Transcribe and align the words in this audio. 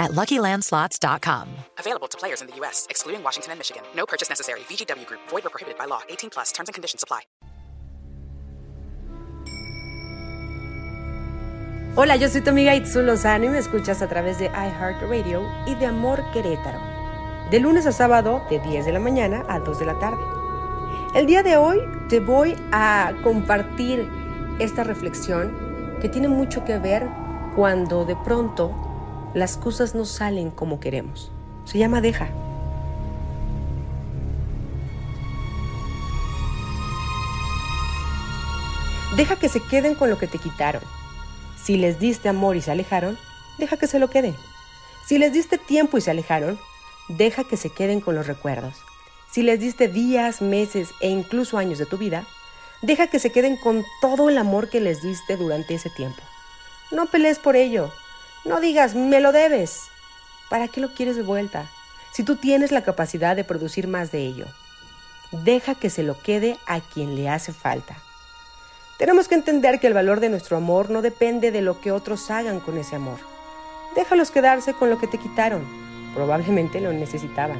at 0.00 0.12
LuckyLandSlots.com. 0.12 1.48
Available 1.78 2.08
to 2.08 2.18
players 2.18 2.40
in 2.40 2.48
the 2.48 2.56
U.S., 2.56 2.86
excluding 2.90 3.22
Washington 3.22 3.52
and 3.52 3.60
Michigan. 3.60 3.82
No 3.94 4.06
purchase 4.06 4.28
necessary. 4.28 4.60
VGW 4.60 5.06
Group. 5.06 5.20
Void 5.28 5.46
or 5.46 5.50
prohibited 5.50 5.78
by 5.78 5.84
law. 5.84 6.00
18 6.08 6.30
plus. 6.30 6.50
Terms 6.52 6.68
and 6.68 6.74
conditions 6.74 7.04
apply. 7.04 7.20
Hola, 11.96 12.16
yo 12.16 12.28
soy 12.28 12.40
tu 12.40 12.50
amiga 12.50 12.74
Itzu 12.76 13.02
Lozano 13.02 13.46
y 13.46 13.48
me 13.48 13.58
escuchas 13.58 14.00
a 14.00 14.08
través 14.08 14.38
de 14.38 14.46
iHeartRadio 14.46 15.42
y 15.66 15.74
de 15.74 15.86
Amor 15.86 16.22
Querétaro. 16.32 16.80
De 17.50 17.58
lunes 17.58 17.84
a 17.84 17.92
sábado, 17.92 18.42
de 18.48 18.60
10 18.60 18.86
de 18.86 18.92
la 18.92 19.00
mañana 19.00 19.44
a 19.48 19.58
2 19.58 19.80
de 19.80 19.86
la 19.86 19.98
tarde. 19.98 20.22
El 21.16 21.26
día 21.26 21.42
de 21.42 21.56
hoy 21.56 21.80
te 22.08 22.20
voy 22.20 22.54
a 22.70 23.12
compartir 23.24 24.08
esta 24.60 24.84
reflexión 24.84 25.98
que 26.00 26.08
tiene 26.08 26.28
mucho 26.28 26.64
que 26.64 26.78
ver 26.78 27.08
cuando 27.56 28.04
de 28.04 28.14
pronto 28.24 28.72
las 29.34 29.56
cosas 29.56 29.94
no 29.94 30.04
salen 30.04 30.50
como 30.50 30.80
queremos. 30.80 31.30
Se 31.64 31.78
llama 31.78 32.00
deja. 32.00 32.28
Deja 39.16 39.36
que 39.36 39.48
se 39.48 39.60
queden 39.60 39.94
con 39.94 40.08
lo 40.10 40.18
que 40.18 40.26
te 40.26 40.38
quitaron. 40.38 40.82
Si 41.62 41.76
les 41.76 41.98
diste 41.98 42.28
amor 42.28 42.56
y 42.56 42.62
se 42.62 42.70
alejaron, 42.70 43.18
deja 43.58 43.76
que 43.76 43.86
se 43.86 43.98
lo 43.98 44.08
queden. 44.08 44.34
Si 45.06 45.18
les 45.18 45.32
diste 45.32 45.58
tiempo 45.58 45.98
y 45.98 46.00
se 46.00 46.10
alejaron, 46.10 46.58
deja 47.08 47.44
que 47.44 47.56
se 47.56 47.70
queden 47.70 48.00
con 48.00 48.14
los 48.14 48.26
recuerdos. 48.26 48.74
Si 49.30 49.42
les 49.42 49.60
diste 49.60 49.88
días, 49.88 50.40
meses 50.40 50.90
e 51.00 51.08
incluso 51.08 51.58
años 51.58 51.78
de 51.78 51.86
tu 51.86 51.98
vida, 51.98 52.24
deja 52.82 53.08
que 53.08 53.18
se 53.18 53.30
queden 53.30 53.56
con 53.56 53.84
todo 54.00 54.28
el 54.28 54.38
amor 54.38 54.70
que 54.70 54.80
les 54.80 55.02
diste 55.02 55.36
durante 55.36 55.74
ese 55.74 55.90
tiempo. 55.90 56.22
No 56.90 57.06
pelees 57.06 57.38
por 57.38 57.56
ello. 57.56 57.92
No 58.44 58.58
digas, 58.60 58.94
me 58.94 59.20
lo 59.20 59.32
debes. 59.32 59.82
¿Para 60.48 60.66
qué 60.68 60.80
lo 60.80 60.94
quieres 60.94 61.16
de 61.16 61.22
vuelta? 61.22 61.70
Si 62.12 62.24
tú 62.24 62.36
tienes 62.36 62.72
la 62.72 62.82
capacidad 62.82 63.36
de 63.36 63.44
producir 63.44 63.86
más 63.86 64.10
de 64.12 64.20
ello, 64.20 64.46
deja 65.30 65.74
que 65.74 65.90
se 65.90 66.02
lo 66.02 66.18
quede 66.20 66.56
a 66.66 66.80
quien 66.80 67.16
le 67.16 67.28
hace 67.28 67.52
falta. 67.52 67.96
Tenemos 68.98 69.28
que 69.28 69.34
entender 69.34 69.78
que 69.78 69.86
el 69.86 69.94
valor 69.94 70.20
de 70.20 70.30
nuestro 70.30 70.56
amor 70.56 70.90
no 70.90 71.02
depende 71.02 71.52
de 71.52 71.60
lo 71.60 71.80
que 71.80 71.92
otros 71.92 72.30
hagan 72.30 72.60
con 72.60 72.78
ese 72.78 72.96
amor. 72.96 73.18
Déjalos 73.94 74.30
quedarse 74.30 74.72
con 74.72 74.88
lo 74.88 74.98
que 74.98 75.06
te 75.06 75.18
quitaron. 75.18 75.64
Probablemente 76.14 76.80
lo 76.80 76.92
necesitaban. 76.92 77.58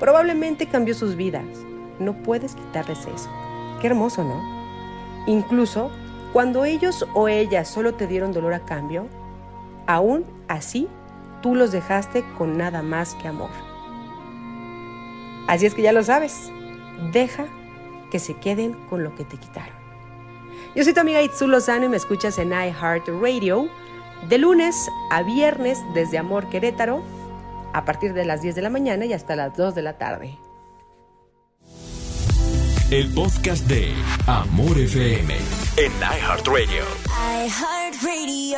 Probablemente 0.00 0.68
cambió 0.68 0.94
sus 0.94 1.14
vidas. 1.14 1.44
No 1.98 2.14
puedes 2.22 2.54
quitarles 2.54 2.98
eso. 3.06 3.30
Qué 3.80 3.86
hermoso, 3.86 4.24
¿no? 4.24 4.42
Incluso 5.26 5.90
cuando 6.32 6.64
ellos 6.64 7.06
o 7.14 7.28
ellas 7.28 7.68
solo 7.68 7.94
te 7.94 8.06
dieron 8.06 8.32
dolor 8.32 8.54
a 8.54 8.64
cambio, 8.64 9.08
aún 9.86 10.24
así 10.48 10.88
tú 11.42 11.54
los 11.54 11.72
dejaste 11.72 12.24
con 12.36 12.56
nada 12.56 12.82
más 12.82 13.14
que 13.16 13.28
amor. 13.28 13.50
Así 15.48 15.66
es 15.66 15.74
que 15.74 15.82
ya 15.82 15.92
lo 15.92 16.02
sabes. 16.02 16.50
Deja 17.12 17.46
que 18.10 18.18
se 18.18 18.34
queden 18.34 18.72
con 18.88 19.04
lo 19.04 19.14
que 19.14 19.24
te 19.24 19.36
quitaron. 19.36 19.76
Yo 20.74 20.84
soy 20.84 20.92
tu 20.92 21.00
amiga 21.00 21.22
Itzu 21.22 21.46
Lozano 21.46 21.86
y 21.86 21.88
me 21.88 21.96
escuchas 21.96 22.38
en 22.38 22.50
iHeartRadio 22.50 23.68
de 24.28 24.38
lunes 24.38 24.90
a 25.10 25.22
viernes 25.22 25.78
desde 25.94 26.18
Amor 26.18 26.48
Querétaro 26.48 27.02
a 27.72 27.84
partir 27.84 28.12
de 28.14 28.24
las 28.24 28.42
10 28.42 28.54
de 28.54 28.62
la 28.62 28.70
mañana 28.70 29.04
y 29.04 29.12
hasta 29.12 29.36
las 29.36 29.56
2 29.56 29.74
de 29.74 29.82
la 29.82 29.98
tarde. 29.98 30.38
El 32.90 33.12
podcast 33.12 33.66
de 33.66 33.92
Amor 34.26 34.78
FM 34.78 35.34
en 35.76 35.92
iHeartRadio. 36.00 36.84
iHeartRadio. 37.44 38.56